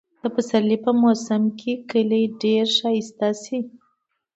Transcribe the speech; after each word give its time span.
د 0.21 0.23
پسرلي 0.35 0.77
په 0.85 0.91
موسم 1.01 1.43
کې 1.59 1.73
کلى 1.91 2.21
ډېر 2.41 2.65
ښايسته 2.77 3.29
شي. 3.43 3.59